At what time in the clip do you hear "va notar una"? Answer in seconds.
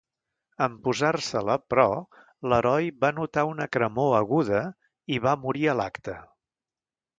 3.05-3.69